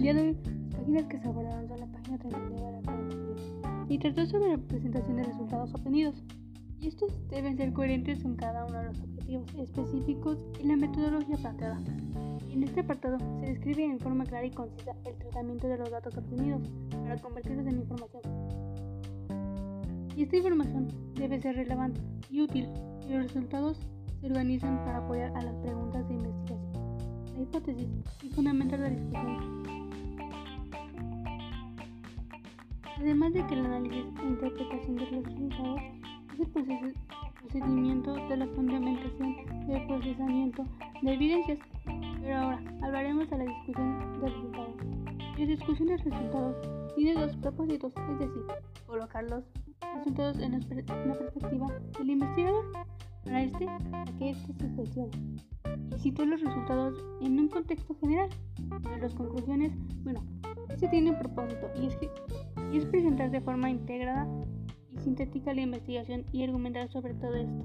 El 0.00 0.04
día 0.04 0.14
de 0.14 0.22
hoy, 0.22 0.36
las 0.54 0.80
páginas 0.80 1.04
que 1.08 1.18
se 1.18 1.28
abordaron 1.28 1.68
son 1.68 1.80
la 1.80 1.86
página 1.86 2.16
39 2.16 2.64
de 2.64 2.72
la 2.72 2.80
43 2.80 3.52
y 3.90 3.98
trató 3.98 4.24
sobre 4.24 4.48
la 4.52 4.56
presentación 4.56 5.16
de 5.16 5.24
resultados 5.24 5.74
obtenidos. 5.74 6.24
Y 6.80 6.88
estos 6.88 7.28
deben 7.28 7.58
ser 7.58 7.70
coherentes 7.74 8.22
con 8.22 8.34
cada 8.34 8.64
uno 8.64 8.78
de 8.78 8.84
los 8.86 8.98
objetivos 8.98 9.54
específicos 9.58 10.38
y 10.58 10.68
la 10.68 10.76
metodología 10.76 11.36
planteada. 11.36 11.78
En 12.50 12.62
este 12.62 12.80
apartado 12.80 13.18
se 13.40 13.46
describe 13.52 13.84
en 13.84 14.00
forma 14.00 14.24
clara 14.24 14.46
y 14.46 14.50
concisa 14.52 14.92
el 15.04 15.16
tratamiento 15.16 15.68
de 15.68 15.76
los 15.76 15.90
datos 15.90 16.16
obtenidos 16.16 16.62
para 17.02 17.18
convertirlos 17.18 17.66
en 17.66 17.80
información. 17.80 18.22
Y 20.16 20.22
esta 20.22 20.36
información 20.38 20.88
debe 21.14 21.42
ser 21.42 21.56
relevante 21.56 22.00
y 22.30 22.40
útil 22.40 22.70
y 23.06 23.12
los 23.12 23.24
resultados 23.24 23.86
se 24.18 24.28
organizan 24.28 24.82
para 24.82 25.04
apoyar 25.04 25.36
a 25.36 25.42
las 25.42 25.56
preguntas 25.56 26.08
de 26.08 26.14
investigación, 26.14 26.72
la 27.34 27.42
hipótesis 27.42 27.88
y 28.22 28.30
fundamentar 28.30 28.80
la 28.80 28.88
discusión. 28.88 29.79
Además 33.00 33.32
de 33.32 33.46
que 33.46 33.54
el 33.54 33.64
análisis 33.64 34.04
e 34.20 34.26
interpretación 34.26 34.96
de 34.96 35.10
los 35.10 35.24
resultados 35.24 35.80
es 36.38 36.56
el 36.56 36.94
procedimiento 37.40 38.14
de 38.14 38.36
la 38.36 38.46
fundamentación 38.48 39.36
y 39.66 39.72
el 39.72 39.86
procesamiento 39.86 40.64
de 41.00 41.12
evidencias. 41.14 41.58
Pero 42.20 42.36
ahora 42.36 42.62
hablaremos 42.82 43.30
de 43.30 43.38
la 43.38 43.44
discusión 43.44 44.20
de 44.20 44.28
resultados. 44.28 44.74
La 45.38 45.46
discusión 45.46 45.88
de 45.88 45.96
resultados 45.96 46.56
tiene 46.94 47.14
dos 47.14 47.36
propósitos, 47.36 47.94
es 47.96 48.18
decir, 48.18 48.42
colocar 48.86 49.24
los 49.30 49.44
resultados 49.96 50.38
en 50.38 50.52
la 50.52 51.18
perspectiva 51.18 51.66
del 51.98 52.10
investigador 52.10 52.64
para 53.24 53.42
este 53.42 53.66
a 53.66 54.04
que 54.18 54.30
éste 54.30 54.52
se 54.52 54.68
cuestione 54.74 55.10
y 55.94 55.98
situar 55.98 56.28
los 56.28 56.40
resultados 56.42 57.02
en 57.22 57.38
un 57.38 57.48
contexto 57.48 57.94
general. 58.00 58.28
Para 58.82 58.98
las 58.98 59.14
conclusiones, 59.14 59.72
bueno, 60.02 60.22
este 60.68 60.88
tiene 60.88 61.10
un 61.10 61.18
propósito 61.18 61.70
y 61.80 61.86
es, 61.86 61.96
que, 61.96 62.10
y 62.72 62.78
es 62.78 62.86
presentar 62.86 63.30
de 63.30 63.40
forma 63.40 63.70
integrada 63.70 64.28
y 64.90 64.98
sintética 64.98 65.54
la 65.54 65.62
investigación 65.62 66.24
y 66.32 66.44
argumentar 66.44 66.88
sobre 66.90 67.14
todo 67.14 67.34
esto. 67.34 67.64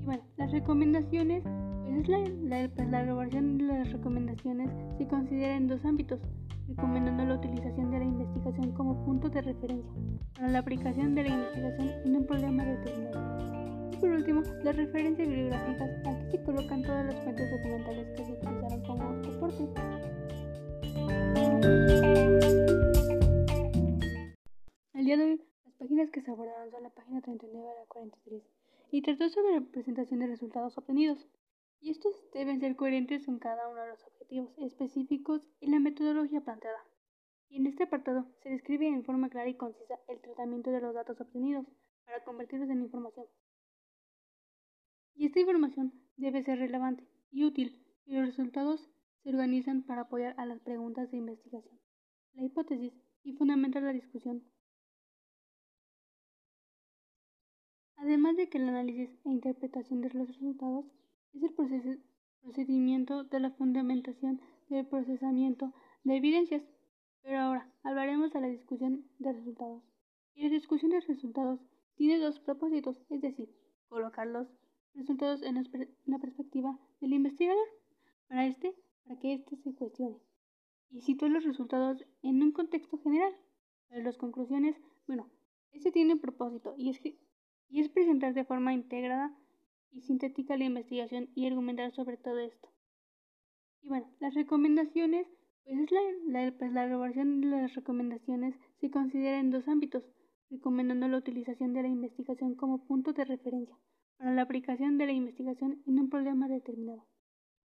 Y 0.00 0.04
bueno, 0.04 0.22
las 0.36 0.50
recomendaciones, 0.52 1.42
pues 1.84 1.98
es 1.98 2.08
la, 2.08 2.18
la, 2.42 2.68
pues 2.74 2.88
la 2.88 3.02
elaboración 3.02 3.58
de 3.58 3.64
las 3.64 3.92
recomendaciones 3.92 4.70
se 4.98 5.06
considera 5.06 5.56
en 5.56 5.66
dos 5.66 5.84
ámbitos, 5.84 6.20
recomendando 6.68 7.24
la 7.24 7.34
utilización 7.34 7.90
de 7.90 7.98
la 7.98 8.04
investigación 8.04 8.72
como 8.72 9.04
punto 9.04 9.28
de 9.28 9.42
referencia 9.42 9.92
para 10.34 10.48
la 10.48 10.58
aplicación 10.60 11.14
de 11.14 11.24
la 11.24 11.28
investigación 11.30 11.90
en 12.04 12.16
un 12.16 12.26
problema 12.26 12.64
determinado. 12.64 13.90
Y 13.92 13.96
por 13.96 14.10
último, 14.10 14.42
las 14.62 14.76
referencias 14.76 15.28
bibliográficas. 15.28 15.90
Aquí 16.06 16.30
se 16.30 16.42
colocan 16.44 16.82
todas 16.82 17.06
las 17.06 17.14
fuentes 17.22 17.50
documentales 17.50 18.06
que 18.16 18.24
se 18.24 18.32
utilizaron 18.32 18.82
como 18.82 19.24
soporte. 19.24 20.19
Día 25.10 25.16
de 25.16 25.24
hoy, 25.24 25.42
las 25.64 25.74
páginas 25.74 26.08
que 26.12 26.20
se 26.20 26.30
abordaron 26.30 26.70
son 26.70 26.84
la 26.84 26.90
página 26.90 27.20
39 27.20 27.68
a 27.68 27.80
la 27.80 27.86
43 27.86 28.44
y 28.92 29.02
trató 29.02 29.28
sobre 29.28 29.54
la 29.54 29.60
presentación 29.60 30.20
de 30.20 30.28
resultados 30.28 30.78
obtenidos. 30.78 31.26
Y 31.80 31.90
estos 31.90 32.14
deben 32.32 32.60
ser 32.60 32.76
coherentes 32.76 33.26
con 33.26 33.40
cada 33.40 33.68
uno 33.68 33.80
de 33.80 33.88
los 33.88 34.04
objetivos 34.04 34.56
específicos 34.58 35.42
y 35.58 35.68
la 35.68 35.80
metodología 35.80 36.42
planteada. 36.42 36.78
Y 37.48 37.56
en 37.56 37.66
este 37.66 37.82
apartado 37.82 38.24
se 38.40 38.50
describe 38.50 38.86
en 38.86 39.02
forma 39.02 39.30
clara 39.30 39.48
y 39.48 39.56
concisa 39.56 39.98
el 40.06 40.20
tratamiento 40.20 40.70
de 40.70 40.80
los 40.80 40.94
datos 40.94 41.20
obtenidos 41.20 41.66
para 42.04 42.22
convertirlos 42.22 42.70
en 42.70 42.82
información. 42.82 43.26
Y 45.16 45.26
esta 45.26 45.40
información 45.40 45.92
debe 46.18 46.44
ser 46.44 46.60
relevante 46.60 47.04
y 47.32 47.42
útil 47.42 47.84
y 48.06 48.14
los 48.14 48.26
resultados 48.26 48.88
se 49.24 49.30
organizan 49.30 49.82
para 49.82 50.02
apoyar 50.02 50.36
a 50.38 50.46
las 50.46 50.60
preguntas 50.60 51.10
de 51.10 51.16
investigación, 51.16 51.80
la 52.34 52.44
hipótesis 52.44 52.92
y 53.24 53.32
fundamentar 53.32 53.82
la 53.82 53.92
discusión. 53.92 54.44
Además 58.10 58.36
de 58.36 58.48
que 58.48 58.58
el 58.58 58.68
análisis 58.68 59.08
e 59.24 59.30
interpretación 59.30 60.00
de 60.00 60.10
los 60.10 60.26
resultados 60.26 60.84
es 61.32 61.44
el 61.44 61.52
procedimiento 62.42 63.22
de 63.22 63.38
la 63.38 63.52
fundamentación 63.52 64.40
del 64.68 64.84
procesamiento 64.84 65.72
de 66.02 66.16
evidencias. 66.16 66.66
Pero 67.22 67.38
ahora 67.38 67.72
hablaremos 67.84 68.32
de 68.32 68.40
la 68.40 68.48
discusión 68.48 69.04
de 69.20 69.32
resultados. 69.32 69.84
Y 70.34 70.42
la 70.42 70.48
discusión 70.48 70.90
de 70.90 70.98
resultados 70.98 71.60
tiene 71.94 72.18
dos 72.18 72.40
propósitos, 72.40 73.00
es 73.10 73.20
decir, 73.20 73.54
colocar 73.88 74.26
los 74.26 74.48
resultados 74.92 75.44
en 75.44 75.62
la 76.06 76.18
perspectiva 76.18 76.80
del 77.00 77.12
investigador. 77.12 77.68
Para 78.26 78.44
este 78.44 78.74
para 79.04 79.20
que 79.20 79.34
éste 79.34 79.54
se 79.54 79.72
cuestione 79.72 80.18
y 80.90 81.02
situar 81.02 81.30
los 81.30 81.44
resultados 81.44 82.04
en 82.22 82.42
un 82.42 82.50
contexto 82.50 82.98
general. 82.98 83.32
Para 83.88 84.02
las 84.02 84.18
conclusiones, 84.18 84.74
bueno, 85.06 85.30
este 85.70 85.92
tiene 85.92 86.14
un 86.14 86.20
propósito 86.20 86.74
y 86.76 86.90
es, 86.90 86.98
que, 86.98 87.16
y 87.70 87.80
es 87.80 87.88
presentar 87.88 88.34
de 88.34 88.44
forma 88.44 88.74
integrada 88.74 89.34
y 89.92 90.02
sintética 90.02 90.56
la 90.56 90.64
investigación 90.64 91.30
y 91.34 91.46
argumentar 91.46 91.92
sobre 91.92 92.16
todo 92.16 92.38
esto. 92.38 92.68
Y 93.82 93.88
bueno, 93.88 94.06
las 94.20 94.34
recomendaciones, 94.34 95.26
pues 95.64 95.78
es 95.78 95.90
la, 95.90 96.00
la, 96.26 96.58
pues 96.58 96.72
la 96.72 96.84
elaboración 96.84 97.40
de 97.40 97.48
las 97.48 97.74
recomendaciones 97.74 98.54
se 98.80 98.90
considera 98.90 99.38
en 99.38 99.50
dos 99.50 99.66
ámbitos, 99.68 100.04
recomendando 100.50 101.08
la 101.08 101.18
utilización 101.18 101.72
de 101.72 101.82
la 101.82 101.88
investigación 101.88 102.54
como 102.56 102.84
punto 102.84 103.12
de 103.12 103.24
referencia 103.24 103.76
para 104.18 104.34
la 104.34 104.42
aplicación 104.42 104.98
de 104.98 105.06
la 105.06 105.12
investigación 105.12 105.82
en 105.86 105.98
un 105.98 106.10
problema 106.10 106.46
determinado. 106.46 107.06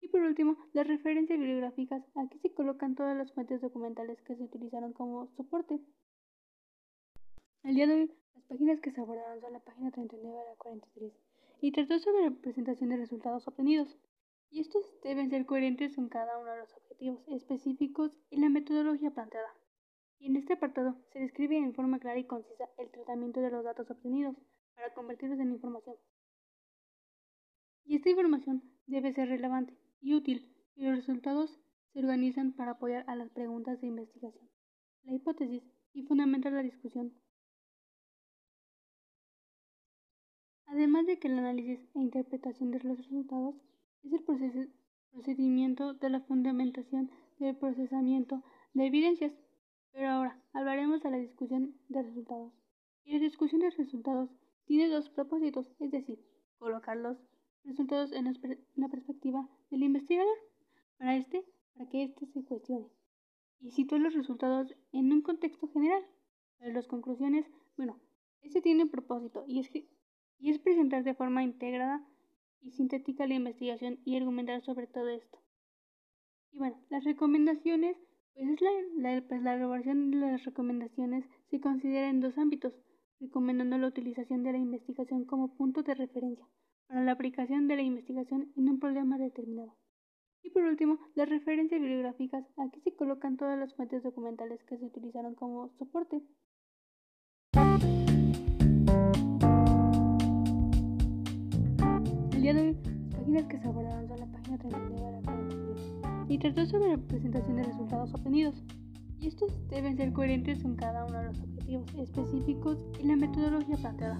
Y 0.00 0.08
por 0.08 0.22
último, 0.22 0.56
las 0.72 0.86
referencias 0.86 1.38
bibliográficas. 1.38 2.02
Aquí 2.14 2.38
se 2.38 2.54
colocan 2.54 2.94
todas 2.94 3.16
las 3.16 3.32
fuentes 3.34 3.60
documentales 3.60 4.22
que 4.22 4.36
se 4.36 4.44
utilizaron 4.44 4.92
como 4.92 5.26
soporte. 5.36 5.80
El 7.64 7.74
día 7.74 7.86
de 7.86 7.94
hoy, 7.94 8.12
páginas 8.48 8.80
que 8.80 8.90
se 8.90 9.00
abordaron 9.00 9.40
son 9.40 9.52
la 9.52 9.60
página 9.60 9.90
39 9.90 10.40
a 10.40 10.44
la 10.44 10.56
43 10.56 11.12
y 11.60 11.72
trató 11.72 11.98
sobre 11.98 12.22
la 12.22 12.30
presentación 12.30 12.90
de 12.90 12.96
resultados 12.96 13.46
obtenidos. 13.46 13.98
Y 14.50 14.60
estos 14.60 14.84
deben 15.02 15.28
ser 15.28 15.44
coherentes 15.44 15.94
con 15.94 16.08
cada 16.08 16.38
uno 16.38 16.50
de 16.52 16.58
los 16.60 16.74
objetivos 16.74 17.22
específicos 17.28 18.18
y 18.30 18.40
la 18.40 18.48
metodología 18.48 19.10
planteada. 19.10 19.52
Y 20.18 20.26
en 20.26 20.36
este 20.36 20.54
apartado 20.54 20.96
se 21.12 21.20
describe 21.20 21.56
en 21.56 21.74
forma 21.74 21.98
clara 21.98 22.18
y 22.18 22.24
concisa 22.24 22.68
el 22.78 22.90
tratamiento 22.90 23.40
de 23.40 23.50
los 23.50 23.62
datos 23.62 23.90
obtenidos 23.90 24.36
para 24.74 24.94
convertirlos 24.94 25.38
en 25.38 25.52
información. 25.52 25.96
Y 27.84 27.96
esta 27.96 28.10
información 28.10 28.62
debe 28.86 29.12
ser 29.12 29.28
relevante 29.28 29.76
y 30.00 30.14
útil 30.14 30.54
y 30.76 30.86
los 30.86 30.96
resultados 30.96 31.60
se 31.92 31.98
organizan 31.98 32.52
para 32.52 32.72
apoyar 32.72 33.04
a 33.06 33.16
las 33.16 33.30
preguntas 33.30 33.80
de 33.80 33.88
investigación, 33.88 34.48
la 35.04 35.14
hipótesis 35.14 35.62
y 35.92 36.02
fundamentar 36.02 36.52
la 36.52 36.62
discusión. 36.62 37.12
Además 40.68 41.06
de 41.06 41.18
que 41.18 41.28
el 41.28 41.38
análisis 41.38 41.80
e 41.94 42.00
interpretación 42.00 42.70
de 42.70 42.80
los 42.80 42.98
resultados 42.98 43.56
es 44.02 44.12
el 44.12 44.22
procedimiento 45.10 45.94
de 45.94 46.10
la 46.10 46.20
fundamentación 46.20 47.10
del 47.38 47.56
procesamiento 47.56 48.42
de 48.74 48.86
evidencias. 48.86 49.36
Pero 49.92 50.08
ahora 50.08 50.42
hablaremos 50.52 51.02
de 51.02 51.10
la 51.10 51.18
discusión 51.18 51.74
de 51.88 52.02
resultados. 52.02 52.52
Y 53.04 53.14
la 53.14 53.20
discusión 53.20 53.62
de 53.62 53.70
resultados 53.70 54.30
tiene 54.66 54.88
dos 54.88 55.08
propósitos, 55.08 55.72
es 55.80 55.90
decir, 55.90 56.24
colocarlos 56.58 57.18
resultados 57.64 58.12
en 58.12 58.24
la 58.76 58.88
perspectiva 58.88 59.48
del 59.70 59.82
investigador, 59.82 60.36
para 60.98 61.16
este, 61.16 61.44
para 61.74 61.88
que 61.88 62.04
éste 62.04 62.26
se 62.26 62.44
cuestione 62.44 62.88
y 63.60 63.70
situar 63.70 64.00
los 64.00 64.14
resultados 64.14 64.74
en 64.92 65.12
un 65.12 65.22
contexto 65.22 65.68
general. 65.68 66.02
Para 66.58 66.72
las 66.72 66.86
conclusiones, 66.86 67.46
bueno, 67.76 68.00
este 68.42 68.60
tiene 68.60 68.84
un 68.84 68.90
propósito 68.90 69.44
y 69.46 69.60
es, 69.60 69.70
que, 69.70 69.88
y 70.38 70.50
es 70.50 70.58
presentar 70.58 71.04
de 71.04 71.14
forma 71.14 71.42
integrada 71.42 72.04
y 72.62 72.70
sintética 72.72 73.26
la 73.26 73.34
investigación 73.34 73.98
y 74.04 74.16
argumentar 74.16 74.62
sobre 74.62 74.86
todo 74.86 75.08
esto. 75.08 75.38
Y 76.52 76.58
bueno, 76.58 76.76
las 76.88 77.04
recomendaciones, 77.04 77.96
pues 78.34 78.48
es 78.48 78.60
la, 78.60 78.70
la, 78.96 79.28
pues 79.28 79.42
la 79.42 79.54
elaboración 79.54 80.10
de 80.10 80.18
las 80.18 80.44
recomendaciones 80.44 81.24
se 81.50 81.60
considera 81.60 82.08
en 82.08 82.20
dos 82.20 82.36
ámbitos, 82.38 82.74
recomendando 83.20 83.78
la 83.78 83.88
utilización 83.88 84.42
de 84.42 84.52
la 84.52 84.58
investigación 84.58 85.24
como 85.24 85.54
punto 85.54 85.82
de 85.82 85.94
referencia 85.94 86.46
para 86.88 87.02
la 87.02 87.12
aplicación 87.12 87.68
de 87.68 87.76
la 87.76 87.82
investigación 87.82 88.52
en 88.56 88.68
un 88.68 88.80
problema 88.80 89.18
determinado. 89.18 89.76
Y 90.42 90.50
por 90.50 90.62
último, 90.62 90.98
las 91.14 91.28
referencias 91.28 91.80
bibliográficas. 91.80 92.44
Aquí 92.56 92.80
se 92.80 92.94
colocan 92.94 93.36
todas 93.36 93.58
las 93.58 93.74
fuentes 93.74 94.02
documentales 94.02 94.62
que 94.64 94.78
se 94.78 94.86
utilizaron 94.86 95.34
como 95.34 95.68
soporte. 95.78 96.22
Día 102.52 102.62
de 102.62 102.68
hoy, 102.68 102.78
las 102.82 103.14
páginas 103.14 103.44
que 103.44 103.58
se 103.58 103.68
abordaron 103.68 104.08
son 104.08 104.20
la 104.20 104.26
página 104.26 104.58
39 104.58 105.06
a 105.06 105.10
la 105.10 105.20
43 105.20 106.30
y 106.30 106.38
trató 106.38 106.66
sobre 106.66 106.88
la 106.88 106.96
presentación 106.96 107.56
de 107.56 107.62
resultados 107.64 108.14
obtenidos. 108.14 108.64
Y 109.20 109.26
estos 109.26 109.68
deben 109.68 109.98
ser 109.98 110.12
coherentes 110.14 110.62
con 110.62 110.74
cada 110.76 111.04
uno 111.04 111.18
de 111.18 111.24
los 111.24 111.40
objetivos 111.40 111.94
específicos 111.98 112.78
y 113.00 113.06
la 113.06 113.16
metodología 113.16 113.76
planteada. 113.76 114.18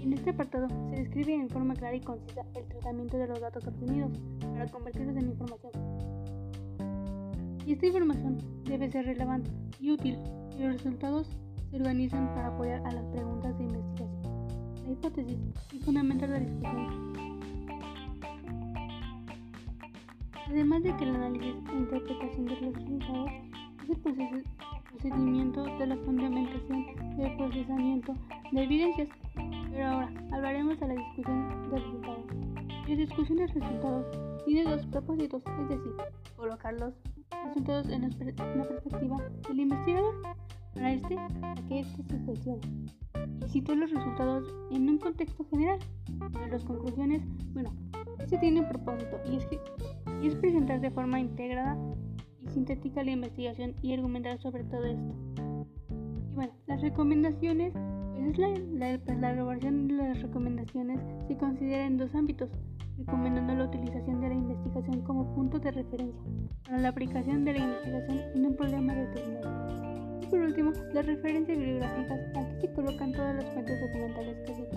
En 0.00 0.12
este 0.12 0.30
apartado 0.30 0.68
se 0.90 0.96
describe 0.96 1.34
en 1.34 1.48
forma 1.48 1.74
clara 1.74 1.96
y 1.96 2.00
concisa 2.00 2.42
el 2.54 2.64
tratamiento 2.68 3.18
de 3.18 3.26
los 3.26 3.40
datos 3.40 3.66
obtenidos 3.66 4.12
para 4.40 4.68
convertirlos 4.68 5.16
en 5.16 5.28
información. 5.30 5.72
Y 7.66 7.72
esta 7.72 7.86
información 7.86 8.38
debe 8.66 8.88
ser 8.88 9.06
relevante 9.06 9.50
y 9.80 9.90
útil 9.90 10.16
y 10.56 10.62
los 10.62 10.74
resultados 10.74 11.36
se 11.70 11.76
organizan 11.76 12.32
para 12.34 12.48
apoyar 12.48 12.86
a 12.86 12.92
las 12.92 13.04
preguntas 13.06 13.58
de 13.58 13.64
investigación, 13.64 14.22
la 14.84 14.92
hipótesis 14.92 15.38
y 15.72 15.78
fundamentar 15.80 16.28
la 16.28 16.38
discusión. 16.38 17.37
Además 20.48 20.82
de 20.82 20.96
que 20.96 21.04
el 21.04 21.14
análisis 21.14 21.54
e 21.70 21.76
interpretación 21.76 22.46
de 22.46 22.60
los 22.60 22.74
resultados 22.74 23.30
es 23.88 24.06
el 24.06 24.44
procedimiento 24.90 25.64
de 25.64 25.86
la 25.86 25.96
fundamentación 25.98 26.86
y 27.18 27.22
el 27.22 27.36
procesamiento 27.36 28.14
de 28.52 28.62
evidencias. 28.62 29.08
Pero 29.34 29.86
ahora 29.86 30.12
hablaremos 30.32 30.80
de 30.80 30.88
la 30.88 30.94
discusión 30.94 31.70
de 31.70 31.78
resultados. 31.78 32.24
La 32.88 32.96
discusión 32.96 33.38
de 33.38 33.46
resultados 33.46 34.06
tiene 34.46 34.70
dos 34.70 34.86
propósitos, 34.86 35.42
es 35.60 35.68
decir, 35.68 35.92
colocar 36.36 36.72
los 36.74 36.94
resultados 37.46 37.88
en 37.88 38.02
la, 38.02 38.08
perspectiva 38.08 39.16
del 39.48 39.60
investigador 39.60 40.14
para 40.74 40.92
este 40.92 41.18
a 41.18 41.54
que 41.68 41.80
éste 41.80 42.02
se 42.02 42.24
cuestione 42.24 42.60
y 43.44 43.48
situar 43.50 43.78
los 43.78 43.90
resultados 43.90 44.44
en 44.70 44.88
un 44.88 44.98
contexto 44.98 45.44
general. 45.50 45.78
Las 46.50 46.64
conclusiones, 46.64 47.22
bueno, 47.52 47.70
este 48.18 48.38
tiene 48.38 48.60
un 48.60 48.68
propósito 48.68 49.20
y 49.30 49.36
es, 49.36 49.46
que, 49.46 49.60
y 50.22 50.28
es 50.28 50.34
presentar 50.36 50.80
de 50.80 50.90
forma 50.90 51.20
integrada 51.20 51.76
y 52.42 52.48
sintética 52.48 53.02
la 53.02 53.10
investigación 53.12 53.74
y 53.82 53.92
argumentar 53.94 54.38
sobre 54.38 54.64
todo 54.64 54.84
esto. 54.84 55.14
Y 56.30 56.34
bueno, 56.34 56.52
las 56.66 56.80
recomendaciones, 56.80 57.72
pues 58.14 58.26
es 58.28 58.38
la, 58.38 58.48
la, 58.48 58.98
pues 59.04 59.18
la 59.18 59.32
elaboración 59.32 59.88
de 59.88 59.94
las 59.94 60.22
recomendaciones 60.22 61.00
se 61.26 61.36
considera 61.36 61.86
en 61.86 61.96
dos 61.96 62.14
ámbitos, 62.14 62.50
recomendando 62.98 63.54
la 63.54 63.64
utilización 63.64 64.20
de 64.20 64.28
la 64.28 64.34
investigación 64.34 65.02
como 65.02 65.34
punto 65.34 65.58
de 65.58 65.70
referencia 65.70 66.22
para 66.64 66.78
la 66.78 66.88
aplicación 66.88 67.44
de 67.44 67.52
la 67.52 67.58
investigación 67.58 68.18
en 68.34 68.46
un 68.46 68.56
problema 68.56 68.94
determinado. 68.94 69.68
Y 70.22 70.26
por 70.26 70.40
último, 70.40 70.72
las 70.92 71.06
referencias 71.06 71.58
bibliográficas. 71.58 72.20
Aquí 72.36 72.60
se 72.60 72.72
colocan 72.72 73.12
todas 73.12 73.36
las 73.36 73.44
fuentes 73.54 73.80
documentales 73.80 74.36
que 74.46 74.54
se 74.54 74.68